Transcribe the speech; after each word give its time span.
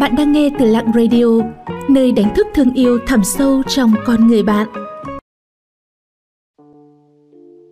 Bạn 0.00 0.14
đang 0.16 0.32
nghe 0.32 0.50
từ 0.58 0.64
Lặng 0.64 0.92
Radio, 0.94 1.26
nơi 1.90 2.12
đánh 2.12 2.32
thức 2.36 2.46
thương 2.54 2.74
yêu 2.74 2.98
thẳm 3.06 3.20
sâu 3.24 3.62
trong 3.68 3.92
con 4.06 4.26
người 4.26 4.42
bạn. 4.42 4.68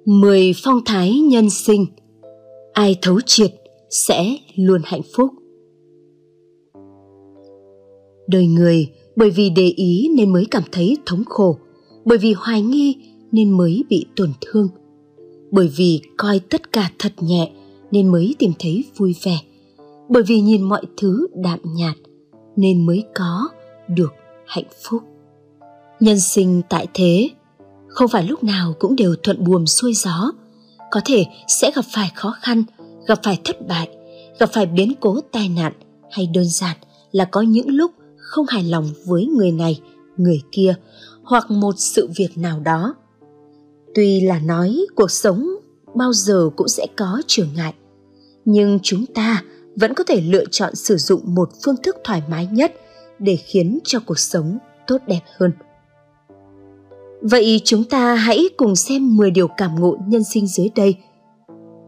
10 0.04 0.52
phong 0.64 0.80
thái 0.84 1.18
nhân 1.18 1.50
sinh 1.50 1.86
Ai 2.73 2.96
thấu 3.02 3.20
triệt 3.20 3.54
sẽ 3.91 4.36
luôn 4.56 4.80
hạnh 4.84 5.00
phúc 5.16 5.30
Đời 8.29 8.46
người 8.46 8.88
bởi 9.16 9.30
vì 9.30 9.50
để 9.50 9.72
ý 9.77 10.08
nên 10.16 10.32
mới 10.32 10.46
cảm 10.50 10.62
thấy 10.72 10.96
thống 11.06 11.24
khổ 11.27 11.58
Bởi 12.04 12.18
vì 12.18 12.32
hoài 12.32 12.62
nghi 12.62 12.96
nên 13.32 13.50
mới 13.50 13.84
bị 13.88 14.06
tổn 14.16 14.30
thương 14.40 14.68
Bởi 15.51 15.70
vì 15.77 16.01
coi 16.16 16.38
tất 16.38 16.73
cả 16.73 16.90
thật 16.98 17.12
nhẹ 17.20 17.51
nên 17.90 18.09
mới 18.09 18.34
tìm 18.38 18.52
thấy 18.59 18.84
vui 18.96 19.15
vẻ 19.24 19.38
Bởi 20.09 20.23
vì 20.23 20.40
nhìn 20.40 20.62
mọi 20.62 20.82
thứ 20.96 21.27
đạm 21.43 21.59
nhạt 21.77 21.96
nên 22.56 22.87
mới 22.87 23.05
có 23.15 23.48
được 23.88 24.12
hạnh 24.46 24.69
phúc. 24.83 25.02
Nhân 26.01 26.20
sinh 26.20 26.62
tại 26.69 26.87
thế, 26.95 27.30
không 27.88 28.09
phải 28.09 28.23
lúc 28.23 28.45
nào 28.45 28.74
cũng 28.79 28.96
đều 28.96 29.15
thuận 29.23 29.45
buồm 29.45 29.65
xuôi 29.65 29.95
gió. 29.95 30.32
Có 30.91 31.01
thể 31.05 31.24
sẽ 31.48 31.70
gặp 31.74 31.84
phải 31.95 32.12
khó 32.15 32.37
khăn, 32.41 32.62
gặp 33.06 33.20
phải 33.23 33.41
thất 33.45 33.66
bại, 33.69 33.88
gặp 34.38 34.51
phải 34.52 34.66
biến 34.66 34.92
cố 35.01 35.20
tai 35.32 35.48
nạn 35.48 35.73
hay 36.10 36.27
đơn 36.34 36.45
giản 36.48 36.77
là 37.12 37.24
có 37.24 37.41
những 37.41 37.69
lúc 37.69 37.92
không 38.16 38.46
hài 38.48 38.65
lòng 38.65 38.91
với 39.07 39.27
người 39.27 39.52
này, 39.52 39.80
người 40.16 40.41
kia 40.52 40.74
hoặc 41.23 41.51
một 41.51 41.74
sự 41.79 42.09
việc 42.16 42.38
nào 42.38 42.60
đó. 42.60 42.95
Tuy 43.95 44.20
là 44.20 44.38
nói 44.38 44.87
cuộc 44.95 45.10
sống 45.10 45.48
bao 45.95 46.12
giờ 46.12 46.51
cũng 46.57 46.68
sẽ 46.68 46.87
có 46.96 47.23
trở 47.27 47.45
ngại, 47.57 47.74
nhưng 48.45 48.79
chúng 48.82 49.07
ta 49.07 49.43
vẫn 49.77 49.95
có 49.95 50.05
thể 50.05 50.21
lựa 50.21 50.45
chọn 50.51 50.74
sử 50.74 50.96
dụng 50.96 51.21
một 51.24 51.49
phương 51.65 51.77
thức 51.82 51.96
thoải 52.05 52.23
mái 52.30 52.49
nhất 52.52 52.74
để 53.19 53.37
khiến 53.37 53.79
cho 53.85 53.99
cuộc 54.07 54.18
sống 54.18 54.59
tốt 54.87 54.99
đẹp 55.07 55.21
hơn. 55.38 55.52
Vậy 57.23 57.60
chúng 57.65 57.85
ta 57.85 58.15
hãy 58.15 58.49
cùng 58.57 58.77
xem 58.77 59.16
10 59.16 59.30
điều 59.30 59.49
cảm 59.49 59.80
ngộ 59.80 59.96
nhân 60.07 60.24
sinh 60.24 60.46
dưới 60.46 60.68
đây. 60.77 60.96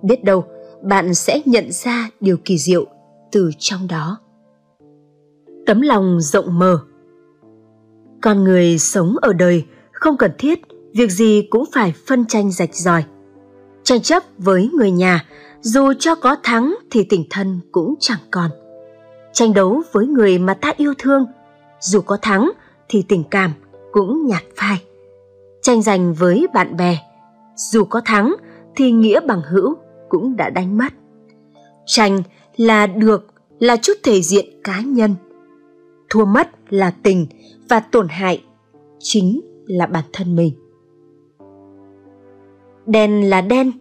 Biết 0.03 0.25
đâu, 0.25 0.45
bạn 0.83 1.15
sẽ 1.15 1.41
nhận 1.45 1.73
ra 1.73 2.11
điều 2.21 2.37
kỳ 2.45 2.59
diệu 2.59 2.87
từ 3.33 3.51
trong 3.59 3.87
đó. 3.89 4.19
Tấm 5.67 5.81
lòng 5.81 6.21
rộng 6.21 6.59
mở 6.59 6.79
Con 8.23 8.45
người 8.45 8.79
sống 8.79 9.17
ở 9.21 9.33
đời 9.33 9.65
không 9.93 10.17
cần 10.17 10.31
thiết 10.39 10.59
việc 10.95 11.11
gì 11.11 11.43
cũng 11.51 11.65
phải 11.73 11.95
phân 12.07 12.25
tranh 12.27 12.53
rạch 12.53 12.75
ròi. 12.75 13.05
Tranh 13.89 14.03
chấp 14.03 14.23
với 14.39 14.71
người 14.75 14.91
nhà. 14.91 15.25
Dù 15.61 15.93
cho 15.99 16.15
có 16.15 16.37
thắng 16.43 16.75
thì 16.91 17.05
tình 17.05 17.25
thân 17.31 17.61
cũng 17.73 17.95
chẳng 18.01 18.19
còn. 18.31 18.51
Tranh 19.33 19.55
đấu 19.55 19.83
với 19.93 20.07
người 20.07 20.39
mà 20.39 20.55
ta 20.55 20.73
yêu 20.77 20.95
thương. 20.99 21.27
Dù 21.81 22.01
có 22.01 22.17
thắng 22.23 22.51
thì 22.89 23.03
tình 23.09 23.25
cảm 23.31 23.53
cũng 23.93 24.27
nhạt 24.27 24.43
phai. 24.57 24.83
Tranh 25.63 25.83
giành 25.83 26.15
với 26.15 26.47
bạn 26.55 26.77
bè. 26.77 26.99
Dù 27.57 27.85
có 27.85 28.01
thắng 28.05 28.35
thì 28.77 28.93
nghĩa 28.93 29.21
bằng 29.21 29.43
hữu 29.51 29.77
cũng 30.09 30.37
đã 30.37 30.51
đánh 30.51 30.79
mất. 30.79 30.93
Tranh 31.87 32.23
là 32.57 32.87
được, 32.87 33.27
là 33.59 33.77
chút 33.77 33.95
thể 34.03 34.23
diện 34.23 34.47
cá 34.65 34.81
nhân. 34.81 35.15
Thua 36.11 36.25
mất 36.25 36.49
là 36.69 36.91
tình 37.03 37.27
và 37.69 37.81
tổn 37.81 38.09
hại 38.09 38.43
chính 38.99 39.41
là 39.67 39.87
bản 39.87 40.05
thân 40.13 40.37
mình 40.37 40.68
đen 42.89 43.31
là 43.31 43.41
đen, 43.41 43.73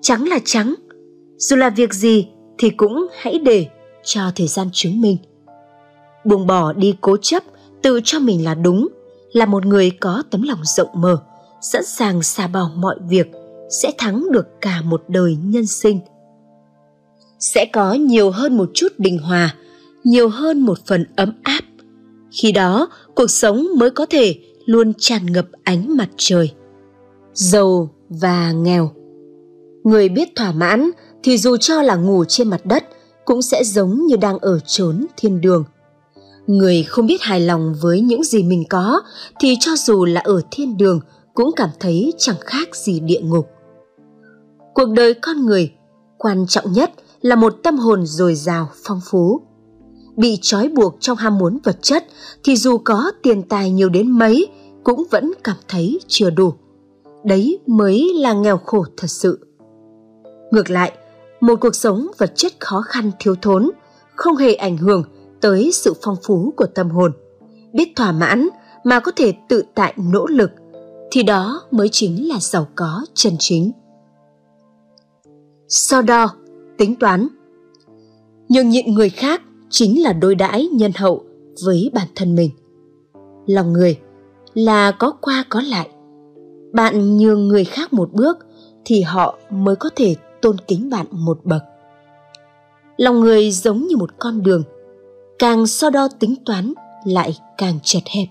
trắng 0.00 0.28
là 0.28 0.38
trắng. 0.44 0.74
Dù 1.36 1.56
là 1.56 1.70
việc 1.70 1.94
gì 1.94 2.28
thì 2.58 2.70
cũng 2.70 3.06
hãy 3.20 3.38
để 3.38 3.66
cho 4.04 4.20
thời 4.36 4.46
gian 4.46 4.68
chứng 4.72 5.00
minh. 5.00 5.16
Buông 6.24 6.46
bỏ 6.46 6.72
đi 6.72 6.96
cố 7.00 7.16
chấp 7.16 7.42
tự 7.82 8.00
cho 8.04 8.18
mình 8.18 8.44
là 8.44 8.54
đúng, 8.54 8.88
là 9.32 9.46
một 9.46 9.66
người 9.66 9.90
có 9.90 10.22
tấm 10.30 10.42
lòng 10.42 10.58
rộng 10.64 10.88
mở, 10.94 11.16
sẵn 11.60 11.84
sàng 11.84 12.22
xả 12.22 12.46
bỏ 12.46 12.70
mọi 12.76 12.96
việc, 13.08 13.30
sẽ 13.82 13.92
thắng 13.98 14.26
được 14.30 14.46
cả 14.60 14.82
một 14.84 15.02
đời 15.08 15.36
nhân 15.42 15.66
sinh. 15.66 16.00
Sẽ 17.38 17.64
có 17.72 17.94
nhiều 17.94 18.30
hơn 18.30 18.56
một 18.56 18.70
chút 18.74 18.88
bình 18.98 19.18
hòa, 19.18 19.54
nhiều 20.04 20.28
hơn 20.28 20.60
một 20.60 20.78
phần 20.86 21.04
ấm 21.16 21.32
áp. 21.42 21.64
Khi 22.30 22.52
đó, 22.52 22.88
cuộc 23.14 23.30
sống 23.30 23.66
mới 23.78 23.90
có 23.90 24.06
thể 24.06 24.38
luôn 24.66 24.92
tràn 24.98 25.32
ngập 25.32 25.46
ánh 25.64 25.96
mặt 25.96 26.08
trời. 26.16 26.50
Giàu 27.34 27.90
và 28.20 28.52
nghèo. 28.52 28.90
Người 29.84 30.08
biết 30.08 30.28
thỏa 30.36 30.52
mãn 30.52 30.90
thì 31.22 31.38
dù 31.38 31.56
cho 31.56 31.82
là 31.82 31.96
ngủ 31.96 32.24
trên 32.28 32.50
mặt 32.50 32.66
đất 32.66 32.84
cũng 33.24 33.42
sẽ 33.42 33.64
giống 33.64 34.06
như 34.06 34.16
đang 34.16 34.38
ở 34.38 34.58
trốn 34.66 35.06
thiên 35.16 35.40
đường. 35.40 35.64
Người 36.46 36.82
không 36.82 37.06
biết 37.06 37.22
hài 37.22 37.40
lòng 37.40 37.74
với 37.80 38.00
những 38.00 38.24
gì 38.24 38.42
mình 38.42 38.64
có 38.70 39.00
thì 39.40 39.56
cho 39.60 39.72
dù 39.76 40.04
là 40.04 40.20
ở 40.20 40.42
thiên 40.50 40.76
đường 40.76 41.00
cũng 41.34 41.50
cảm 41.56 41.70
thấy 41.80 42.12
chẳng 42.18 42.36
khác 42.40 42.76
gì 42.76 43.00
địa 43.00 43.20
ngục. 43.20 43.48
Cuộc 44.74 44.88
đời 44.96 45.14
con 45.14 45.46
người 45.46 45.72
quan 46.18 46.46
trọng 46.46 46.72
nhất 46.72 46.92
là 47.20 47.36
một 47.36 47.54
tâm 47.62 47.78
hồn 47.78 48.06
dồi 48.06 48.34
dào 48.34 48.68
phong 48.84 49.00
phú. 49.04 49.40
Bị 50.16 50.38
trói 50.42 50.68
buộc 50.68 50.96
trong 51.00 51.16
ham 51.16 51.38
muốn 51.38 51.58
vật 51.64 51.76
chất 51.82 52.04
thì 52.44 52.56
dù 52.56 52.78
có 52.78 53.12
tiền 53.22 53.42
tài 53.42 53.70
nhiều 53.70 53.88
đến 53.88 54.10
mấy 54.10 54.46
cũng 54.84 55.04
vẫn 55.10 55.32
cảm 55.44 55.56
thấy 55.68 55.98
chưa 56.08 56.30
đủ 56.30 56.54
đấy 57.24 57.58
mới 57.66 58.12
là 58.14 58.32
nghèo 58.32 58.58
khổ 58.58 58.84
thật 58.96 59.06
sự. 59.10 59.46
Ngược 60.50 60.70
lại, 60.70 60.92
một 61.40 61.60
cuộc 61.60 61.74
sống 61.74 62.06
vật 62.18 62.32
chất 62.34 62.52
khó 62.60 62.82
khăn 62.82 63.10
thiếu 63.18 63.34
thốn 63.42 63.70
không 64.14 64.36
hề 64.36 64.54
ảnh 64.54 64.76
hưởng 64.76 65.04
tới 65.40 65.70
sự 65.72 65.94
phong 66.02 66.16
phú 66.22 66.54
của 66.56 66.66
tâm 66.66 66.90
hồn. 66.90 67.12
Biết 67.72 67.92
thỏa 67.96 68.12
mãn 68.12 68.48
mà 68.84 69.00
có 69.00 69.12
thể 69.16 69.34
tự 69.48 69.64
tại 69.74 69.94
nỗ 69.96 70.26
lực 70.26 70.50
thì 71.10 71.22
đó 71.22 71.62
mới 71.70 71.88
chính 71.88 72.28
là 72.28 72.38
giàu 72.40 72.68
có 72.74 73.04
chân 73.14 73.32
chính. 73.38 73.72
So 75.68 76.02
đo, 76.02 76.28
tính 76.78 76.96
toán. 76.96 77.28
Nhường 78.48 78.68
nhịn 78.68 78.94
người 78.94 79.10
khác 79.10 79.42
chính 79.70 80.02
là 80.02 80.12
đối 80.12 80.34
đãi 80.34 80.68
nhân 80.72 80.92
hậu 80.96 81.24
với 81.64 81.90
bản 81.94 82.08
thân 82.14 82.34
mình. 82.34 82.50
Lòng 83.46 83.72
người 83.72 83.98
là 84.54 84.90
có 84.90 85.12
qua 85.20 85.44
có 85.48 85.60
lại 85.60 85.88
bạn 86.72 87.16
nhường 87.16 87.48
người 87.48 87.64
khác 87.64 87.92
một 87.92 88.12
bước 88.12 88.38
thì 88.84 89.00
họ 89.00 89.38
mới 89.50 89.76
có 89.76 89.90
thể 89.96 90.14
tôn 90.42 90.56
kính 90.68 90.90
bạn 90.90 91.06
một 91.10 91.38
bậc. 91.44 91.62
Lòng 92.96 93.20
người 93.20 93.50
giống 93.50 93.86
như 93.86 93.96
một 93.96 94.10
con 94.18 94.42
đường, 94.42 94.62
càng 95.38 95.66
so 95.66 95.90
đo 95.90 96.08
tính 96.20 96.34
toán 96.44 96.72
lại 97.04 97.36
càng 97.58 97.78
chật 97.82 98.02
hẹp, 98.06 98.28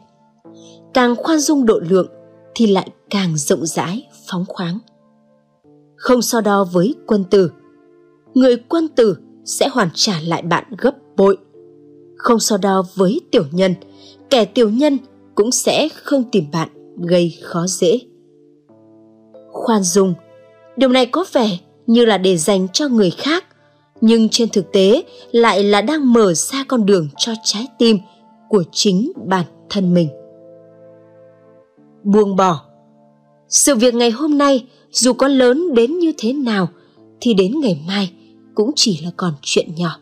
càng 0.94 1.16
khoan 1.16 1.40
dung 1.40 1.66
độ 1.66 1.80
lượng 1.90 2.08
thì 2.56 2.68
lại 2.68 2.90
càng 3.10 3.38
rộng 3.38 3.66
rãi, 3.66 4.08
phóng 4.28 4.46
khoáng. 4.48 4.80
Không 5.96 6.22
so 6.22 6.42
đo 6.42 6.64
với 6.64 6.96
quân 7.08 7.24
tử, 7.24 7.52
người 8.34 8.58
quân 8.70 8.88
tử 8.88 9.18
sẽ 9.46 9.68
hoàn 9.68 9.90
trả 9.94 10.20
lại 10.22 10.42
bạn 10.42 10.64
gấp 10.78 10.96
bội. 11.18 11.38
Không 12.18 12.40
so 12.40 12.58
đo 12.58 12.84
với 12.96 13.22
tiểu 13.32 13.44
nhân, 13.52 13.76
kẻ 14.30 14.46
tiểu 14.46 14.70
nhân 14.70 14.98
cũng 15.36 15.52
sẽ 15.52 15.90
không 16.04 16.24
tìm 16.32 16.46
bạn 16.52 16.70
gây 17.08 17.38
khó 17.44 17.68
dễ 17.68 18.00
khoan 19.62 19.84
dung. 19.84 20.14
Điều 20.78 20.90
này 20.90 21.06
có 21.06 21.26
vẻ 21.34 21.58
như 21.88 22.06
là 22.06 22.18
để 22.18 22.38
dành 22.38 22.68
cho 22.74 22.88
người 22.88 23.12
khác, 23.12 23.46
nhưng 24.02 24.30
trên 24.30 24.50
thực 24.50 24.72
tế 24.72 25.04
lại 25.32 25.64
là 25.64 25.82
đang 25.82 26.14
mở 26.14 26.34
ra 26.34 26.64
con 26.68 26.86
đường 26.86 27.08
cho 27.18 27.34
trái 27.44 27.68
tim 27.80 27.98
của 28.50 28.64
chính 28.72 29.12
bản 29.26 29.46
thân 29.70 29.94
mình. 29.94 30.10
Buông 32.04 32.36
bỏ. 32.36 32.62
Sự 33.50 33.76
việc 33.76 33.96
ngày 33.96 34.12
hôm 34.12 34.38
nay 34.38 34.68
dù 34.92 35.14
có 35.14 35.28
lớn 35.28 35.74
đến 35.74 36.00
như 36.00 36.12
thế 36.18 36.34
nào 36.34 36.68
thì 37.22 37.34
đến 37.34 37.60
ngày 37.60 37.82
mai 37.88 38.12
cũng 38.56 38.72
chỉ 38.76 39.00
là 39.04 39.12
còn 39.18 39.34
chuyện 39.42 39.76
nhỏ. 39.76 40.00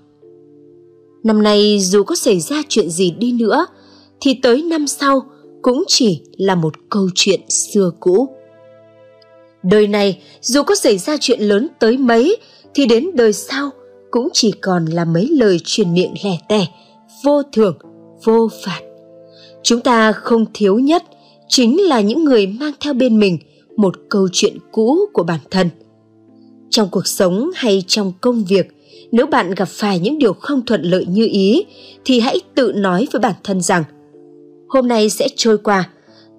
Năm 1.23 1.43
nay 1.43 1.79
dù 1.79 2.03
có 2.03 2.15
xảy 2.15 2.39
ra 2.39 2.61
chuyện 2.69 2.89
gì 2.89 3.11
đi 3.11 3.31
nữa 3.31 3.65
thì 4.21 4.39
tới 4.41 4.61
năm 4.61 4.87
sau 4.87 5.21
cũng 5.61 5.83
chỉ 5.87 6.21
là 6.37 6.55
một 6.55 6.73
câu 6.89 7.09
chuyện 7.15 7.41
xưa 7.49 7.91
cũ 7.99 8.29
đời 9.63 9.87
này, 9.87 10.21
dù 10.41 10.63
có 10.63 10.75
xảy 10.75 10.97
ra 10.97 11.17
chuyện 11.19 11.39
lớn 11.41 11.67
tới 11.79 11.97
mấy, 11.97 12.37
thì 12.73 12.85
đến 12.85 13.09
đời 13.13 13.33
sau 13.33 13.69
cũng 14.11 14.29
chỉ 14.33 14.51
còn 14.51 14.85
là 14.85 15.05
mấy 15.05 15.27
lời 15.31 15.57
truyền 15.63 15.93
miệng 15.93 16.13
lẻ 16.23 16.37
tẻ, 16.49 16.65
vô 17.23 17.43
thường, 17.43 17.77
vô 18.23 18.49
phạt. 18.65 18.81
Chúng 19.63 19.81
ta 19.81 20.11
không 20.11 20.45
thiếu 20.53 20.79
nhất 20.79 21.03
chính 21.47 21.81
là 21.81 22.01
những 22.01 22.23
người 22.23 22.47
mang 22.47 22.73
theo 22.79 22.93
bên 22.93 23.19
mình 23.19 23.37
một 23.77 23.95
câu 24.09 24.27
chuyện 24.31 24.57
cũ 24.71 24.99
của 25.13 25.23
bản 25.23 25.39
thân. 25.51 25.69
Trong 26.69 26.89
cuộc 26.91 27.07
sống 27.07 27.49
hay 27.55 27.83
trong 27.87 28.13
công 28.21 28.43
việc, 28.43 28.67
nếu 29.11 29.25
bạn 29.25 29.53
gặp 29.55 29.67
phải 29.67 29.99
những 29.99 30.17
điều 30.17 30.33
không 30.33 30.65
thuận 30.65 30.81
lợi 30.81 31.05
như 31.05 31.27
ý, 31.31 31.65
thì 32.05 32.19
hãy 32.19 32.39
tự 32.55 32.71
nói 32.75 33.07
với 33.11 33.19
bản 33.19 33.35
thân 33.43 33.61
rằng, 33.61 33.83
hôm 34.67 34.87
nay 34.87 35.09
sẽ 35.09 35.27
trôi 35.35 35.57
qua, 35.57 35.89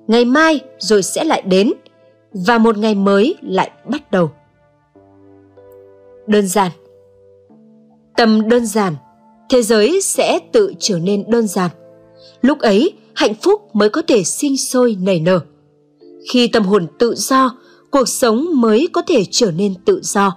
ngày 0.07 0.25
mai 0.25 0.61
rồi 0.79 1.03
sẽ 1.03 1.25
lại 1.25 1.43
đến 1.47 1.73
và 2.33 2.59
một 2.59 2.79
ngày 2.79 2.95
mới 2.95 3.35
lại 3.43 3.71
bắt 3.91 4.11
đầu. 4.11 4.31
Đơn 6.27 6.47
giản. 6.47 6.71
Tâm 8.17 8.49
đơn 8.49 8.67
giản, 8.67 8.95
thế 9.51 9.63
giới 9.63 10.01
sẽ 10.01 10.39
tự 10.53 10.75
trở 10.79 10.99
nên 10.99 11.25
đơn 11.31 11.47
giản. 11.47 11.71
Lúc 12.43 12.59
ấy, 12.59 12.93
hạnh 13.15 13.35
phúc 13.35 13.61
mới 13.73 13.89
có 13.89 14.03
thể 14.03 14.25
sinh 14.25 14.57
sôi 14.57 14.97
nảy 15.01 15.21
nở. 15.21 15.41
Khi 16.33 16.49
tâm 16.49 16.63
hồn 16.63 16.87
tự 16.99 17.15
do, 17.17 17.57
cuộc 17.91 18.09
sống 18.09 18.47
mới 18.55 18.89
có 18.93 19.03
thể 19.03 19.25
trở 19.31 19.51
nên 19.51 19.75
tự 19.85 20.01
do. 20.03 20.37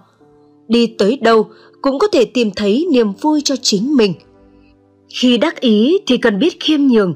Đi 0.68 0.88
tới 0.98 1.18
đâu 1.22 1.48
cũng 1.82 2.00
có 2.00 2.08
thể 2.08 2.26
tìm 2.26 2.52
thấy 2.56 2.88
niềm 2.92 3.14
vui 3.22 3.42
cho 3.46 3.56
chính 3.62 3.96
mình. 3.96 4.14
Khi 5.10 5.38
đắc 5.38 5.60
ý 5.60 5.98
thì 6.08 6.18
cần 6.18 6.40
biết 6.40 6.60
khiêm 6.60 6.82
nhường 6.82 7.14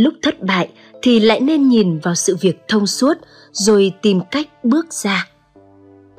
lúc 0.00 0.14
thất 0.22 0.42
bại 0.42 0.68
thì 1.02 1.20
lại 1.20 1.40
nên 1.40 1.68
nhìn 1.68 1.98
vào 1.98 2.14
sự 2.14 2.36
việc 2.40 2.58
thông 2.68 2.86
suốt 2.86 3.14
rồi 3.52 3.92
tìm 4.02 4.20
cách 4.30 4.64
bước 4.64 4.92
ra. 4.92 5.28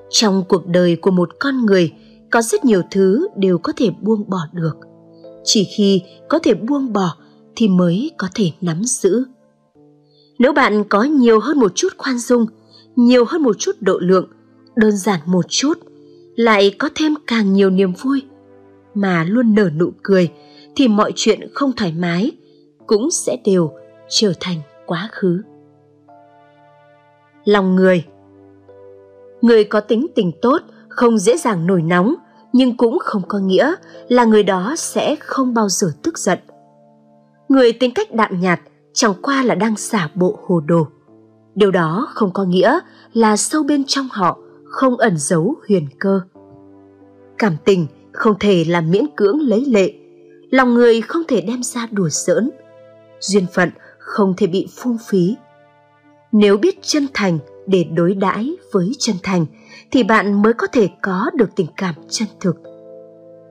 Trong 0.10 0.44
cuộc 0.50 0.68
đời 0.68 0.96
của 0.96 1.12
một 1.12 1.30
con 1.40 1.66
người, 1.66 1.92
có 2.32 2.42
rất 2.42 2.66
nhiều 2.66 2.82
thứ 2.92 3.28
đều 3.36 3.58
có 3.58 3.74
thể 3.78 3.90
buông 4.02 4.30
bỏ 4.30 4.40
được. 4.54 4.74
Chỉ 5.44 5.68
khi 5.78 6.02
có 6.30 6.40
thể 6.40 6.54
buông 6.54 6.94
bỏ 6.94 7.16
thì 7.56 7.68
mới 7.68 8.12
có 8.18 8.28
thể 8.34 8.52
nắm 8.62 8.84
giữ. 8.84 9.24
Nếu 10.40 10.54
bạn 10.54 10.84
có 10.90 11.04
nhiều 11.04 11.40
hơn 11.40 11.60
một 11.60 11.72
chút 11.76 11.94
khoan 11.98 12.18
dung, 12.18 12.46
nhiều 12.96 13.26
hơn 13.26 13.44
một 13.44 13.60
chút 13.60 13.76
độ 13.80 13.98
lượng, 14.02 14.28
đơn 14.76 14.98
giản 14.98 15.20
một 15.26 15.46
chút, 15.50 15.74
lại 16.36 16.76
có 16.80 16.90
thêm 16.96 17.14
càng 17.28 17.54
nhiều 17.54 17.70
niềm 17.70 17.94
vui, 17.94 18.22
mà 18.94 19.24
luôn 19.24 19.56
nở 19.56 19.70
nụ 19.80 19.92
cười 20.04 20.32
thì 20.76 20.88
mọi 20.88 21.12
chuyện 21.16 21.40
không 21.54 21.72
thoải 21.76 21.94
mái 22.00 22.32
cũng 22.92 23.12
sẽ 23.12 23.38
đều 23.46 23.72
trở 24.10 24.34
thành 24.40 24.58
quá 24.86 25.10
khứ. 25.12 25.42
Lòng 27.46 27.76
người. 27.76 28.06
Người 29.42 29.64
có 29.64 29.80
tính 29.80 30.08
tình 30.16 30.32
tốt 30.42 30.62
không 30.90 31.18
dễ 31.18 31.38
dàng 31.38 31.68
nổi 31.68 31.82
nóng, 31.82 32.16
nhưng 32.54 32.78
cũng 32.78 33.00
không 33.00 33.22
có 33.28 33.40
nghĩa 33.40 33.74
là 34.08 34.26
người 34.26 34.44
đó 34.44 34.76
sẽ 34.78 35.16
không 35.20 35.54
bao 35.54 35.70
giờ 35.70 35.88
tức 36.04 36.18
giận. 36.18 36.40
Người 37.50 37.74
tính 37.74 37.92
cách 37.96 38.12
đạm 38.12 38.40
nhạt, 38.42 38.60
chẳng 38.94 39.14
qua 39.22 39.44
là 39.44 39.56
đang 39.56 39.76
xả 39.76 40.10
bộ 40.16 40.40
hồ 40.48 40.60
đồ. 40.60 40.88
Điều 41.56 41.72
đó 41.72 42.08
không 42.14 42.32
có 42.34 42.44
nghĩa 42.44 42.80
là 43.14 43.38
sâu 43.38 43.64
bên 43.64 43.84
trong 43.88 44.08
họ 44.12 44.38
không 44.66 44.98
ẩn 44.98 45.18
giấu 45.18 45.56
huyền 45.68 45.88
cơ. 46.00 46.22
Cảm 47.38 47.58
tình 47.66 47.88
không 48.12 48.36
thể 48.40 48.66
làm 48.68 48.92
miễn 48.92 49.06
cưỡng 49.16 49.42
lấy 49.42 49.66
lệ. 49.66 49.94
Lòng 50.50 50.74
người 50.74 51.02
không 51.02 51.22
thể 51.28 51.42
đem 51.42 51.64
ra 51.64 51.88
đùa 51.92 52.10
giỡn 52.10 52.52
duyên 53.22 53.46
phận 53.54 53.70
không 53.98 54.34
thể 54.38 54.48
bị 54.48 54.68
phung 54.76 54.98
phí. 55.08 55.36
Nếu 56.32 56.58
biết 56.58 56.80
chân 56.82 57.08
thành 57.14 57.40
để 57.68 57.84
đối 57.84 58.14
đãi 58.14 58.56
với 58.72 58.92
chân 59.00 59.16
thành, 59.24 59.46
thì 59.92 60.04
bạn 60.04 60.42
mới 60.42 60.54
có 60.54 60.68
thể 60.68 60.90
có 61.02 61.32
được 61.34 61.50
tình 61.56 61.68
cảm 61.78 61.96
chân 62.10 62.28
thực. 62.40 62.56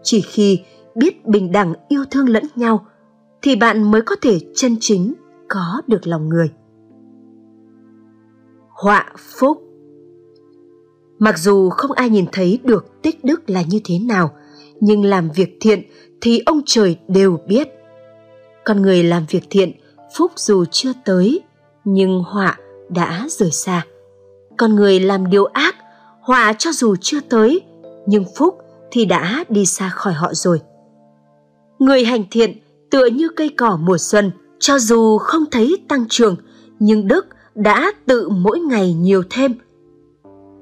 Chỉ 0.02 0.20
khi 0.20 0.60
biết 0.94 1.26
bình 1.26 1.52
đẳng 1.52 1.74
yêu 1.88 2.04
thương 2.10 2.28
lẫn 2.28 2.44
nhau, 2.56 2.86
thì 3.42 3.56
bạn 3.56 3.90
mới 3.90 4.02
có 4.02 4.16
thể 4.22 4.38
chân 4.54 4.76
chính 4.80 5.14
có 5.48 5.82
được 5.86 6.06
lòng 6.06 6.28
người. 6.28 6.50
Họa 8.68 9.12
phúc 9.18 9.62
mặc 11.20 11.38
dù 11.38 11.70
không 11.70 11.92
ai 11.92 12.10
nhìn 12.10 12.26
thấy 12.32 12.58
được 12.64 13.02
tích 13.02 13.24
đức 13.24 13.50
là 13.50 13.62
như 13.62 13.80
thế 13.84 13.98
nào, 13.98 14.30
nhưng 14.80 15.04
làm 15.04 15.30
việc 15.34 15.56
thiện 15.60 15.82
thì 16.20 16.42
ông 16.46 16.60
trời 16.66 16.96
đều 17.08 17.38
biết 17.48 17.68
con 18.70 18.82
người 18.82 19.02
làm 19.02 19.26
việc 19.28 19.44
thiện, 19.50 19.72
phúc 20.16 20.32
dù 20.36 20.64
chưa 20.70 20.92
tới, 21.04 21.40
nhưng 21.84 22.22
họa 22.26 22.58
đã 22.88 23.26
rời 23.30 23.50
xa. 23.50 23.86
Con 24.58 24.74
người 24.74 25.00
làm 25.00 25.30
điều 25.30 25.44
ác, 25.44 25.76
họa 26.20 26.52
cho 26.52 26.72
dù 26.72 26.96
chưa 27.00 27.20
tới, 27.20 27.60
nhưng 28.06 28.24
phúc 28.36 28.58
thì 28.90 29.04
đã 29.04 29.44
đi 29.48 29.66
xa 29.66 29.88
khỏi 29.88 30.12
họ 30.12 30.34
rồi. 30.34 30.60
Người 31.78 32.04
hành 32.04 32.24
thiện 32.30 32.58
tựa 32.90 33.06
như 33.06 33.28
cây 33.36 33.48
cỏ 33.48 33.78
mùa 33.82 33.98
xuân, 33.98 34.30
cho 34.58 34.78
dù 34.78 35.18
không 35.18 35.44
thấy 35.50 35.76
tăng 35.88 36.04
trưởng, 36.08 36.36
nhưng 36.78 37.08
đức 37.08 37.26
đã 37.54 37.92
tự 38.06 38.28
mỗi 38.28 38.60
ngày 38.60 38.92
nhiều 38.92 39.22
thêm. 39.30 39.54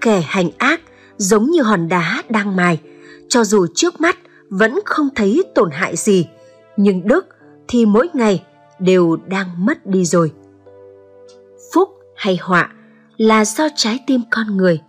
Kẻ 0.00 0.22
hành 0.26 0.50
ác 0.58 0.80
giống 1.16 1.50
như 1.50 1.62
hòn 1.62 1.88
đá 1.88 2.22
đang 2.28 2.56
mài, 2.56 2.80
cho 3.28 3.44
dù 3.44 3.66
trước 3.74 4.00
mắt 4.00 4.18
vẫn 4.48 4.78
không 4.84 5.08
thấy 5.14 5.44
tổn 5.54 5.70
hại 5.70 5.96
gì, 5.96 6.28
nhưng 6.76 7.08
đức 7.08 7.26
thì 7.68 7.86
mỗi 7.86 8.08
ngày 8.14 8.42
đều 8.78 9.16
đang 9.16 9.66
mất 9.66 9.86
đi 9.86 10.04
rồi. 10.04 10.32
Phúc 11.74 11.88
hay 12.16 12.38
họa 12.40 12.72
là 13.16 13.44
do 13.44 13.68
trái 13.76 14.00
tim 14.06 14.20
con 14.30 14.56
người. 14.56 14.80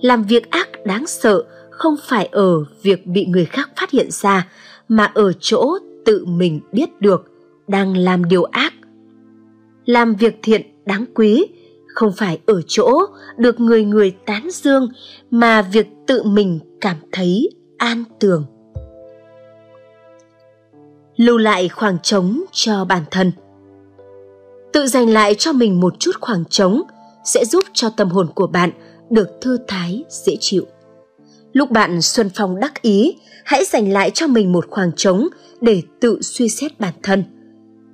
Làm 0.00 0.22
việc 0.22 0.50
ác 0.50 0.68
đáng 0.84 1.06
sợ 1.06 1.44
không 1.70 1.94
phải 2.02 2.26
ở 2.26 2.64
việc 2.82 3.06
bị 3.06 3.26
người 3.26 3.44
khác 3.44 3.70
phát 3.80 3.90
hiện 3.90 4.10
ra, 4.10 4.48
mà 4.88 5.04
ở 5.04 5.32
chỗ 5.40 5.78
tự 6.04 6.24
mình 6.24 6.60
biết 6.72 7.00
được 7.00 7.30
đang 7.68 7.96
làm 7.96 8.24
điều 8.24 8.44
ác. 8.44 8.72
Làm 9.84 10.14
việc 10.14 10.38
thiện 10.42 10.62
đáng 10.84 11.04
quý 11.14 11.46
không 11.94 12.12
phải 12.16 12.40
ở 12.46 12.62
chỗ 12.66 13.06
được 13.38 13.60
người 13.60 13.84
người 13.84 14.16
tán 14.26 14.48
dương, 14.52 14.88
mà 15.30 15.62
việc 15.62 15.86
tự 16.06 16.22
mình 16.22 16.60
cảm 16.80 16.96
thấy 17.12 17.50
an 17.78 18.04
tường 18.20 18.44
lưu 21.20 21.38
lại 21.38 21.68
khoảng 21.68 21.98
trống 22.02 22.40
cho 22.52 22.84
bản 22.84 23.02
thân. 23.10 23.32
Tự 24.72 24.86
dành 24.86 25.10
lại 25.10 25.34
cho 25.34 25.52
mình 25.52 25.80
một 25.80 25.94
chút 25.98 26.12
khoảng 26.20 26.44
trống 26.50 26.82
sẽ 27.24 27.44
giúp 27.44 27.64
cho 27.72 27.90
tâm 27.90 28.08
hồn 28.08 28.26
của 28.34 28.46
bạn 28.46 28.70
được 29.10 29.28
thư 29.40 29.58
thái, 29.68 30.04
dễ 30.08 30.36
chịu. 30.40 30.66
Lúc 31.52 31.70
bạn 31.70 32.02
xuân 32.02 32.30
phong 32.34 32.60
đắc 32.60 32.82
ý, 32.82 33.16
hãy 33.44 33.64
dành 33.64 33.92
lại 33.92 34.10
cho 34.10 34.26
mình 34.26 34.52
một 34.52 34.66
khoảng 34.70 34.92
trống 34.96 35.28
để 35.60 35.82
tự 36.00 36.18
suy 36.22 36.48
xét 36.48 36.80
bản 36.80 36.94
thân. 37.02 37.24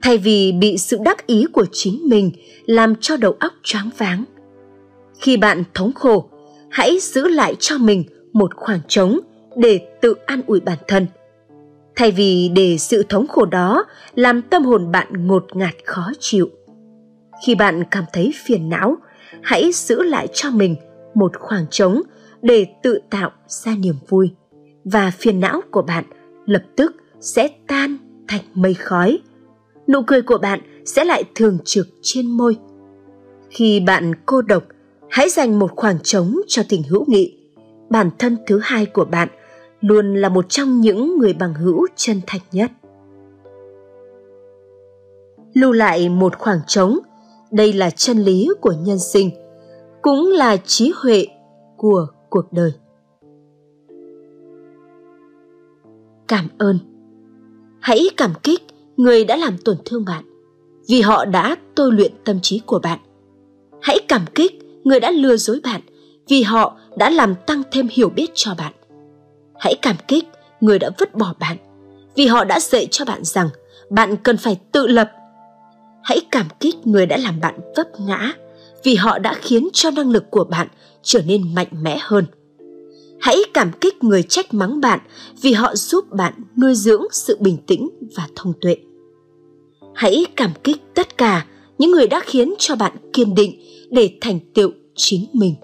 Thay 0.03 0.19
vì 0.19 0.53
bị 0.53 0.79
sự 0.79 0.99
đắc 1.05 1.27
ý 1.27 1.47
của 1.53 1.67
chính 1.73 2.01
mình 2.09 2.31
làm 2.67 2.95
cho 3.01 3.17
đầu 3.17 3.37
óc 3.41 3.53
choáng 3.63 3.91
váng. 3.99 4.25
Khi 5.21 5.37
bạn 5.37 5.63
thống 5.75 5.93
khổ, 5.93 6.31
hãy 6.71 6.99
giữ 7.01 7.29
lại 7.29 7.57
cho 7.59 7.79
mình 7.79 8.05
một 8.33 8.51
khoảng 8.57 8.81
trống 8.89 9.21
để 9.57 9.81
tự 10.01 10.15
an 10.27 10.43
ủi 10.47 10.61
bản 10.61 10.79
thân 10.89 11.07
thay 11.97 12.11
vì 12.11 12.51
để 12.55 12.79
sự 12.79 13.03
thống 13.09 13.27
khổ 13.27 13.45
đó 13.45 13.85
làm 14.15 14.43
tâm 14.43 14.65
hồn 14.65 14.91
bạn 14.93 15.27
ngột 15.27 15.45
ngạt 15.55 15.75
khó 15.85 16.11
chịu. 16.21 16.51
Khi 17.47 17.55
bạn 17.55 17.85
cảm 17.91 18.05
thấy 18.13 18.33
phiền 18.45 18.69
não, 18.69 18.97
hãy 19.43 19.71
giữ 19.73 20.03
lại 20.03 20.29
cho 20.33 20.51
mình 20.51 20.77
một 21.15 21.33
khoảng 21.39 21.67
trống 21.71 22.03
để 22.43 22.67
tự 22.83 22.99
tạo 23.11 23.31
ra 23.47 23.75
niềm 23.77 23.95
vui, 24.09 24.31
và 24.85 25.11
phiền 25.19 25.41
não 25.41 25.61
của 25.71 25.83
bạn 25.83 26.05
lập 26.47 26.63
tức 26.77 26.97
sẽ 27.21 27.49
tan 27.67 27.97
thành 28.29 28.43
mây 28.55 28.75
khói. 28.75 29.19
Nụ 29.89 30.03
cười 30.07 30.23
của 30.23 30.39
bạn 30.39 30.61
sẽ 30.85 31.05
lại 31.05 31.25
thường 31.35 31.59
trực 31.65 31.89
trên 32.03 32.27
môi. 32.27 32.57
Khi 33.51 33.81
bạn 33.81 34.13
cô 34.27 34.43
độc, 34.43 34.65
hãy 35.11 35.29
dành 35.31 35.59
một 35.59 35.71
khoảng 35.77 35.99
trống 36.03 36.37
cho 36.47 36.63
tình 36.69 36.83
hữu 36.83 37.05
nghị. 37.09 37.39
Bản 37.91 38.11
thân 38.19 38.37
thứ 38.47 38.61
hai 38.63 38.87
của 38.87 39.05
bạn 39.05 39.29
luôn 39.87 40.15
là 40.15 40.29
một 40.29 40.45
trong 40.49 40.81
những 40.81 41.19
người 41.19 41.33
bằng 41.33 41.55
hữu 41.55 41.87
chân 41.97 42.21
thành 42.27 42.41
nhất. 42.53 42.71
Lưu 45.55 45.73
lại 45.73 46.09
một 46.09 46.39
khoảng 46.39 46.59
trống, 46.67 46.99
đây 47.51 47.73
là 47.73 47.91
chân 47.91 48.19
lý 48.19 48.49
của 48.61 48.73
nhân 48.73 48.99
sinh, 48.99 49.31
cũng 50.03 50.27
là 50.33 50.57
trí 50.57 50.93
huệ 50.97 51.27
của 51.77 52.07
cuộc 52.31 52.53
đời. 52.53 52.73
Cảm 56.29 56.49
ơn. 56.59 56.79
Hãy 57.81 58.09
cảm 58.17 58.31
kích 58.43 58.63
người 58.97 59.25
đã 59.25 59.37
làm 59.37 59.59
tổn 59.65 59.77
thương 59.85 60.05
bạn, 60.05 60.25
vì 60.89 61.01
họ 61.01 61.25
đã 61.25 61.57
tôi 61.75 61.93
luyện 61.93 62.13
tâm 62.25 62.39
trí 62.43 62.61
của 62.67 62.79
bạn. 62.79 62.99
Hãy 63.83 63.99
cảm 64.09 64.23
kích 64.35 64.53
người 64.85 65.01
đã 65.01 65.11
lừa 65.11 65.37
dối 65.37 65.61
bạn, 65.65 65.81
vì 66.29 66.43
họ 66.43 66.79
đã 66.99 67.11
làm 67.11 67.35
tăng 67.47 67.63
thêm 67.71 67.87
hiểu 67.91 68.09
biết 68.09 68.31
cho 68.35 68.55
bạn 68.59 68.73
hãy 69.59 69.75
cảm 69.83 69.97
kích, 70.09 70.25
người 70.61 70.79
đã 70.79 70.91
vứt 70.99 71.15
bỏ 71.15 71.35
bạn. 71.39 71.57
Vì 72.15 72.27
họ 72.27 72.45
đã 72.45 72.61
dạy 72.61 72.89
cho 72.91 73.05
bạn 73.05 73.25
rằng 73.25 73.49
bạn 73.91 74.17
cần 74.17 74.37
phải 74.37 74.61
tự 74.73 74.87
lập. 74.87 75.11
Hãy 76.03 76.21
cảm 76.31 76.47
kích 76.61 76.87
người 76.87 77.07
đã 77.07 77.17
làm 77.17 77.41
bạn 77.41 77.61
vấp 77.77 77.87
ngã 78.01 78.33
vì 78.85 78.95
họ 78.95 79.19
đã 79.19 79.35
khiến 79.35 79.69
cho 79.73 79.91
năng 79.91 80.11
lực 80.11 80.25
của 80.31 80.45
bạn 80.45 80.69
trở 81.03 81.23
nên 81.27 81.55
mạnh 81.55 81.69
mẽ 81.83 81.99
hơn. 82.01 82.27
Hãy 83.21 83.37
cảm 83.55 83.71
kích 83.81 84.05
người 84.05 84.23
trách 84.23 84.55
mắng 84.55 84.81
bạn 84.81 85.01
vì 85.43 85.53
họ 85.53 85.75
giúp 85.77 86.05
bạn 86.11 86.33
nuôi 86.57 86.75
dưỡng 86.75 87.03
sự 87.13 87.37
bình 87.41 87.57
tĩnh 87.67 87.89
và 88.17 88.29
thông 88.37 88.53
tuệ. 88.61 88.77
Hãy 89.95 90.27
cảm 90.37 90.51
kích 90.65 90.77
tất 90.95 91.19
cả 91.19 91.47
những 91.79 91.91
người 91.91 92.07
đã 92.07 92.21
khiến 92.21 92.55
cho 92.59 92.77
bạn 92.77 92.93
kiên 93.13 93.35
định 93.35 93.61
để 93.91 94.11
thành 94.21 94.41
tựu 94.55 94.71
chính 94.95 95.27
mình 95.33 95.55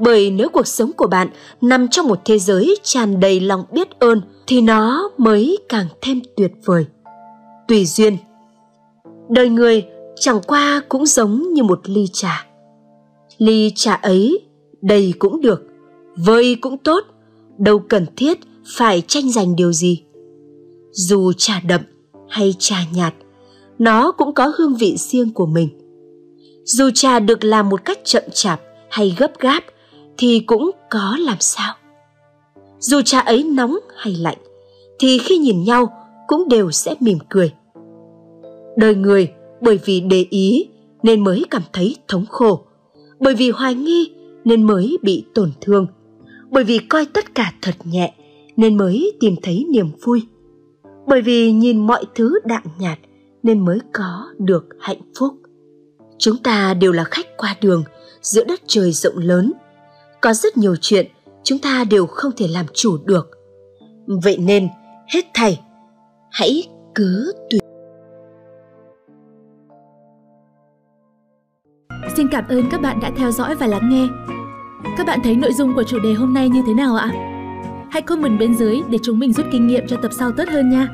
bởi 0.00 0.30
nếu 0.30 0.48
cuộc 0.48 0.66
sống 0.66 0.92
của 0.92 1.06
bạn 1.06 1.28
nằm 1.60 1.88
trong 1.88 2.08
một 2.08 2.18
thế 2.24 2.38
giới 2.38 2.76
tràn 2.82 3.20
đầy 3.20 3.40
lòng 3.40 3.64
biết 3.72 3.98
ơn, 3.98 4.20
thì 4.46 4.60
nó 4.60 5.10
mới 5.18 5.58
càng 5.68 5.86
thêm 6.00 6.20
tuyệt 6.36 6.52
vời. 6.64 6.86
Tùy 7.68 7.86
duyên, 7.86 8.16
đời 9.28 9.48
người 9.48 9.84
chẳng 10.16 10.40
qua 10.46 10.82
cũng 10.88 11.06
giống 11.06 11.52
như 11.52 11.62
một 11.62 11.80
ly 11.84 12.06
trà. 12.12 12.46
Ly 13.38 13.72
trà 13.74 13.94
ấy 13.94 14.38
đầy 14.80 15.14
cũng 15.18 15.40
được, 15.40 15.62
vơi 16.16 16.56
cũng 16.60 16.78
tốt, 16.78 17.04
đâu 17.58 17.78
cần 17.78 18.06
thiết 18.16 18.38
phải 18.76 19.02
tranh 19.06 19.30
giành 19.30 19.56
điều 19.56 19.72
gì. 19.72 20.02
Dù 20.90 21.32
trà 21.32 21.60
đậm 21.60 21.80
hay 22.28 22.54
trà 22.58 22.76
nhạt, 22.94 23.14
nó 23.78 24.12
cũng 24.12 24.34
có 24.34 24.52
hương 24.56 24.76
vị 24.76 24.96
riêng 24.96 25.32
của 25.32 25.46
mình. 25.46 25.68
Dù 26.64 26.90
trà 26.94 27.20
được 27.20 27.44
làm 27.44 27.68
một 27.68 27.84
cách 27.84 27.98
chậm 28.04 28.22
chạp 28.32 28.60
hay 28.90 29.16
gấp 29.18 29.38
gáp 29.40 29.64
thì 30.18 30.40
cũng 30.46 30.70
có 30.90 31.16
làm 31.20 31.36
sao. 31.40 31.74
Dù 32.78 33.02
trà 33.02 33.20
ấy 33.20 33.42
nóng 33.42 33.78
hay 33.96 34.16
lạnh, 34.16 34.38
thì 34.98 35.18
khi 35.18 35.38
nhìn 35.38 35.64
nhau 35.64 35.92
cũng 36.26 36.48
đều 36.48 36.70
sẽ 36.70 36.94
mỉm 37.00 37.18
cười. 37.28 37.52
Đời 38.76 38.94
người 38.94 39.32
bởi 39.60 39.78
vì 39.84 40.00
để 40.00 40.26
ý 40.30 40.68
nên 41.02 41.24
mới 41.24 41.44
cảm 41.50 41.62
thấy 41.72 41.96
thống 42.08 42.26
khổ, 42.28 42.64
bởi 43.20 43.34
vì 43.34 43.50
hoài 43.50 43.74
nghi 43.74 44.12
nên 44.44 44.62
mới 44.62 44.98
bị 45.02 45.24
tổn 45.34 45.50
thương, 45.60 45.86
bởi 46.50 46.64
vì 46.64 46.78
coi 46.78 47.06
tất 47.06 47.34
cả 47.34 47.52
thật 47.62 47.74
nhẹ 47.84 48.14
nên 48.56 48.76
mới 48.76 49.12
tìm 49.20 49.34
thấy 49.42 49.66
niềm 49.70 49.90
vui, 50.04 50.22
bởi 51.06 51.22
vì 51.22 51.52
nhìn 51.52 51.86
mọi 51.86 52.04
thứ 52.14 52.38
đạm 52.44 52.62
nhạt 52.78 52.98
nên 53.42 53.64
mới 53.64 53.78
có 53.92 54.24
được 54.38 54.66
hạnh 54.80 55.00
phúc. 55.18 55.34
Chúng 56.18 56.36
ta 56.36 56.74
đều 56.74 56.92
là 56.92 57.04
khách 57.04 57.26
qua 57.36 57.56
đường 57.60 57.84
giữa 58.22 58.44
đất 58.44 58.60
trời 58.66 58.92
rộng 58.92 59.18
lớn 59.18 59.52
có 60.20 60.32
rất 60.32 60.56
nhiều 60.56 60.76
chuyện 60.80 61.06
chúng 61.42 61.58
ta 61.58 61.84
đều 61.90 62.06
không 62.06 62.32
thể 62.36 62.48
làm 62.48 62.66
chủ 62.74 62.98
được 63.04 63.30
vậy 64.24 64.38
nên, 64.38 64.68
hết 65.14 65.24
thảy 65.34 65.60
hãy 66.30 66.68
cứ 66.94 67.32
tùy 67.50 67.60
Xin 72.16 72.28
cảm 72.28 72.48
ơn 72.48 72.70
các 72.70 72.80
bạn 72.80 73.00
đã 73.00 73.10
theo 73.16 73.30
dõi 73.30 73.54
và 73.54 73.66
lắng 73.66 73.88
nghe. 73.90 74.08
Các 74.96 75.06
bạn 75.06 75.20
thấy 75.24 75.34
nội 75.34 75.52
dung 75.52 75.74
của 75.74 75.82
chủ 75.82 75.98
đề 75.98 76.12
hôm 76.12 76.34
nay 76.34 76.48
như 76.48 76.62
thế 76.66 76.74
nào 76.74 76.96
ạ? 76.96 77.10
Hãy 77.90 78.02
comment 78.02 78.38
bên 78.38 78.54
dưới 78.54 78.80
để 78.88 78.98
chúng 79.02 79.18
mình 79.18 79.32
rút 79.32 79.46
kinh 79.52 79.66
nghiệm 79.66 79.86
cho 79.86 79.96
tập 80.02 80.10
sau 80.18 80.32
tốt 80.32 80.44
hơn 80.48 80.70
nha. 80.70 80.88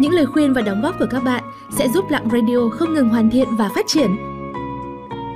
Những 0.00 0.12
lời 0.12 0.26
khuyên 0.26 0.52
và 0.52 0.62
đóng 0.62 0.82
góp 0.82 0.98
của 0.98 1.06
các 1.10 1.24
bạn 1.24 1.44
sẽ 1.70 1.88
giúp 1.88 2.04
Lặng 2.10 2.28
Radio 2.32 2.68
không 2.72 2.94
ngừng 2.94 3.08
hoàn 3.08 3.30
thiện 3.30 3.48
và 3.58 3.70
phát 3.74 3.84
triển. 3.88 4.29